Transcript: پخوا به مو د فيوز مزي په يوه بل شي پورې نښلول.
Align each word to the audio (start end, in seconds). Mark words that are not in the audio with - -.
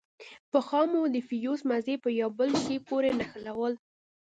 پخوا 0.51 0.81
به 0.89 0.97
مو 1.01 1.05
د 1.15 1.17
فيوز 1.27 1.59
مزي 1.69 1.95
په 2.03 2.09
يوه 2.19 2.33
بل 2.37 2.51
شي 2.63 2.77
پورې 2.87 3.09
نښلول. 3.19 3.73